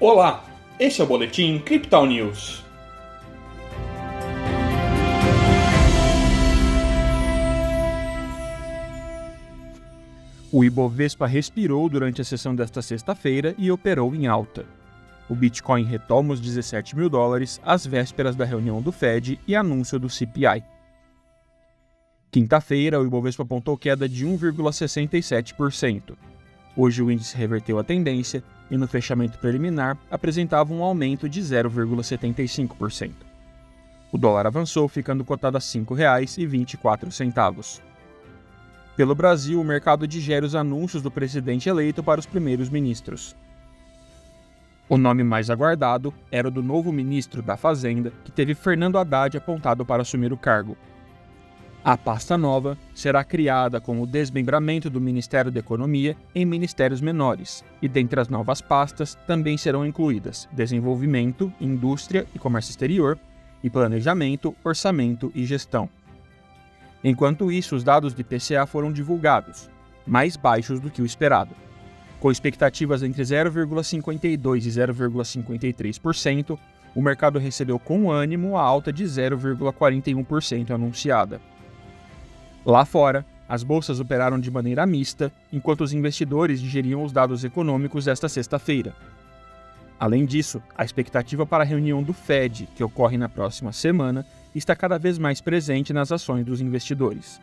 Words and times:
Olá, 0.00 0.44
este 0.78 1.00
é 1.00 1.04
o 1.04 1.08
Boletim 1.08 1.58
Crypto 1.58 2.06
News. 2.06 2.62
O 10.52 10.62
Ibovespa 10.62 11.26
respirou 11.26 11.88
durante 11.88 12.20
a 12.20 12.24
sessão 12.24 12.54
desta 12.54 12.80
sexta-feira 12.80 13.56
e 13.58 13.72
operou 13.72 14.14
em 14.14 14.28
alta. 14.28 14.64
O 15.28 15.34
Bitcoin 15.34 15.82
retoma 15.82 16.32
os 16.32 16.40
17 16.40 16.94
mil 16.94 17.10
dólares 17.10 17.60
às 17.64 17.84
vésperas 17.84 18.36
da 18.36 18.44
reunião 18.44 18.80
do 18.80 18.92
Fed 18.92 19.40
e 19.48 19.56
anúncio 19.56 19.98
do 19.98 20.08
CPI. 20.08 20.62
Quinta-feira, 22.30 23.00
o 23.00 23.04
Ibovespa 23.04 23.42
apontou 23.42 23.76
queda 23.76 24.08
de 24.08 24.24
1,67%. 24.24 26.16
Hoje 26.76 27.02
o 27.02 27.10
índice 27.10 27.36
reverteu 27.36 27.80
a 27.80 27.82
tendência 27.82 28.44
e 28.70 28.76
no 28.76 28.86
fechamento 28.86 29.38
preliminar 29.38 29.96
apresentava 30.10 30.72
um 30.72 30.82
aumento 30.82 31.28
de 31.28 31.40
0,75%. 31.40 33.12
O 34.10 34.18
dólar 34.18 34.46
avançou, 34.46 34.88
ficando 34.88 35.24
cotado 35.24 35.56
a 35.56 35.60
R$ 35.60 35.66
5,24. 35.66 37.80
Pelo 38.96 39.14
Brasil, 39.14 39.60
o 39.60 39.64
mercado 39.64 40.08
digere 40.08 40.44
os 40.44 40.54
anúncios 40.54 41.02
do 41.02 41.10
presidente 41.10 41.68
eleito 41.68 42.02
para 42.02 42.18
os 42.18 42.26
primeiros 42.26 42.68
ministros. 42.68 43.36
O 44.88 44.96
nome 44.96 45.22
mais 45.22 45.50
aguardado 45.50 46.14
era 46.32 46.48
o 46.48 46.50
do 46.50 46.62
novo 46.62 46.90
ministro 46.90 47.42
da 47.42 47.58
Fazenda, 47.58 48.10
que 48.24 48.32
teve 48.32 48.54
Fernando 48.54 48.96
Haddad 48.96 49.36
apontado 49.36 49.84
para 49.84 50.00
assumir 50.00 50.32
o 50.32 50.36
cargo. 50.36 50.78
A 51.84 51.96
pasta 51.96 52.36
nova 52.36 52.76
será 52.94 53.22
criada 53.24 53.80
com 53.80 54.02
o 54.02 54.06
desmembramento 54.06 54.90
do 54.90 55.00
Ministério 55.00 55.50
da 55.50 55.60
Economia 55.60 56.16
em 56.34 56.44
ministérios 56.44 57.00
menores, 57.00 57.64
e 57.80 57.88
dentre 57.88 58.20
as 58.20 58.28
novas 58.28 58.60
pastas 58.60 59.16
também 59.26 59.56
serão 59.56 59.86
incluídas 59.86 60.48
Desenvolvimento, 60.52 61.52
Indústria 61.60 62.26
e 62.34 62.38
Comércio 62.38 62.70
Exterior, 62.70 63.18
e 63.62 63.70
Planejamento, 63.70 64.54
Orçamento 64.62 65.32
e 65.34 65.44
Gestão. 65.44 65.88
Enquanto 67.02 67.50
isso, 67.50 67.74
os 67.74 67.84
dados 67.84 68.14
de 68.14 68.22
PCA 68.22 68.66
foram 68.66 68.92
divulgados, 68.92 69.70
mais 70.06 70.36
baixos 70.36 70.80
do 70.80 70.90
que 70.90 71.02
o 71.02 71.06
esperado 71.06 71.54
com 72.20 72.30
expectativas 72.30 73.02
entre 73.02 73.22
0,52% 73.22 74.56
e 74.56 74.68
0,53%, 74.68 76.58
o 76.94 77.02
mercado 77.02 77.38
recebeu 77.38 77.78
com 77.78 78.10
ânimo 78.10 78.56
a 78.56 78.62
alta 78.62 78.92
de 78.92 79.04
0,41% 79.04 80.70
anunciada. 80.70 81.40
Lá 82.68 82.84
fora, 82.84 83.24
as 83.48 83.62
bolsas 83.62 83.98
operaram 83.98 84.38
de 84.38 84.50
maneira 84.50 84.84
mista, 84.84 85.32
enquanto 85.50 85.80
os 85.80 85.94
investidores 85.94 86.60
digeriam 86.60 87.02
os 87.02 87.12
dados 87.12 87.42
econômicos 87.42 88.04
desta 88.04 88.28
sexta-feira. 88.28 88.94
Além 89.98 90.26
disso, 90.26 90.62
a 90.76 90.84
expectativa 90.84 91.46
para 91.46 91.64
a 91.64 91.66
reunião 91.66 92.02
do 92.02 92.12
Fed, 92.12 92.68
que 92.76 92.84
ocorre 92.84 93.16
na 93.16 93.26
próxima 93.26 93.72
semana, 93.72 94.26
está 94.54 94.76
cada 94.76 94.98
vez 94.98 95.18
mais 95.18 95.40
presente 95.40 95.94
nas 95.94 96.12
ações 96.12 96.44
dos 96.44 96.60
investidores. 96.60 97.40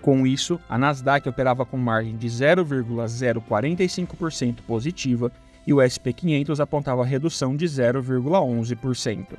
Com 0.00 0.24
isso, 0.24 0.60
a 0.68 0.78
Nasdaq 0.78 1.28
operava 1.28 1.66
com 1.66 1.76
margem 1.76 2.16
de 2.16 2.28
0,045% 2.28 4.58
positiva 4.64 5.32
e 5.66 5.74
o 5.74 5.82
SP 5.82 6.12
500 6.12 6.60
apontava 6.60 7.04
redução 7.04 7.56
de 7.56 7.66
0,11%. 7.66 9.36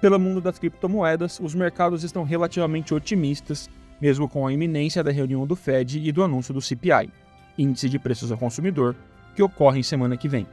Pelo 0.00 0.18
mundo 0.18 0.40
das 0.40 0.58
criptomoedas, 0.58 1.40
os 1.40 1.54
mercados 1.54 2.04
estão 2.04 2.22
relativamente 2.22 2.92
otimistas, 2.92 3.70
mesmo 4.00 4.28
com 4.28 4.46
a 4.46 4.52
iminência 4.52 5.02
da 5.02 5.10
reunião 5.10 5.46
do 5.46 5.56
Fed 5.56 5.98
e 6.06 6.12
do 6.12 6.22
anúncio 6.22 6.52
do 6.52 6.60
CPI, 6.60 7.10
Índice 7.56 7.88
de 7.88 7.98
Preços 7.98 8.30
ao 8.30 8.36
Consumidor, 8.36 8.94
que 9.34 9.42
ocorre 9.42 9.80
em 9.80 9.82
semana 9.82 10.16
que 10.16 10.28
vem. 10.28 10.46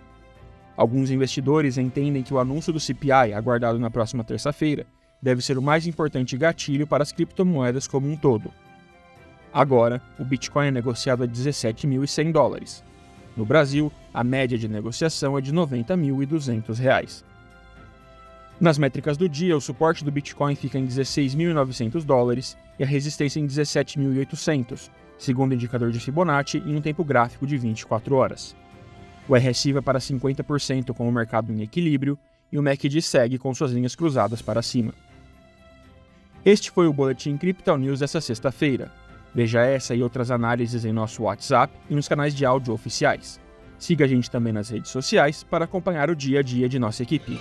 Alguns 0.77 1.11
investidores 1.11 1.77
entendem 1.77 2.23
que 2.23 2.33
o 2.33 2.39
anúncio 2.39 2.71
do 2.71 2.79
CPI, 2.79 3.33
aguardado 3.33 3.77
na 3.77 3.91
próxima 3.91 4.23
terça-feira, 4.23 4.87
deve 5.21 5.41
ser 5.41 5.57
o 5.57 5.61
mais 5.61 5.85
importante 5.85 6.37
gatilho 6.37 6.87
para 6.87 7.03
as 7.03 7.11
criptomoedas 7.11 7.85
como 7.85 8.09
um 8.09 8.15
todo. 8.15 8.51
Agora, 9.53 10.01
o 10.17 10.23
Bitcoin 10.23 10.67
é 10.67 10.71
negociado 10.71 11.23
a 11.23 11.27
17.100 11.27 12.31
dólares. 12.31 12.83
No 13.35 13.45
Brasil, 13.45 13.91
a 14.13 14.23
média 14.23 14.57
de 14.57 14.67
negociação 14.67 15.37
é 15.37 15.41
de 15.41 15.53
90.200 15.53 16.77
reais. 16.77 17.25
Nas 18.63 18.77
métricas 18.77 19.17
do 19.17 19.27
dia, 19.27 19.57
o 19.57 19.59
suporte 19.59 20.05
do 20.05 20.11
Bitcoin 20.11 20.55
fica 20.55 20.79
em 20.79 20.87
16.900 20.87 22.05
dólares 22.05 22.57
e 22.79 22.83
a 22.85 22.87
resistência 22.87 23.37
em 23.37 23.45
17.800, 23.45 24.89
segundo 25.17 25.51
o 25.51 25.53
indicador 25.53 25.91
de 25.91 25.99
Fibonacci 25.99 26.59
em 26.59 26.73
um 26.73 26.79
tempo 26.79 27.03
gráfico 27.03 27.45
de 27.45 27.57
24 27.57 28.15
horas. 28.15 28.55
O 29.27 29.35
RSI 29.35 29.73
vai 29.73 29.81
para 29.81 29.99
50% 29.99 30.93
com 30.93 31.09
o 31.09 31.11
mercado 31.11 31.51
em 31.51 31.61
equilíbrio 31.61 32.17
e 32.49 32.57
o 32.57 32.63
MACD 32.63 33.01
segue 33.01 33.37
com 33.37 33.53
suas 33.53 33.73
linhas 33.73 33.97
cruzadas 33.97 34.41
para 34.41 34.61
cima. 34.61 34.93
Este 36.45 36.71
foi 36.71 36.87
o 36.87 36.93
Boletim 36.93 37.35
Crypto 37.35 37.75
News 37.75 37.99
dessa 37.99 38.21
sexta-feira. 38.21 38.89
Veja 39.35 39.59
essa 39.59 39.93
e 39.93 40.01
outras 40.01 40.31
análises 40.31 40.85
em 40.85 40.93
nosso 40.93 41.23
WhatsApp 41.23 41.73
e 41.89 41.95
nos 41.95 42.07
canais 42.07 42.33
de 42.33 42.45
áudio 42.45 42.73
oficiais. 42.73 43.41
Siga 43.77 44.05
a 44.05 44.07
gente 44.07 44.31
também 44.31 44.53
nas 44.53 44.69
redes 44.69 44.89
sociais 44.89 45.43
para 45.43 45.65
acompanhar 45.65 46.09
o 46.09 46.15
dia 46.15 46.39
a 46.39 46.41
dia 46.41 46.69
de 46.69 46.79
nossa 46.79 47.03
equipe. 47.03 47.37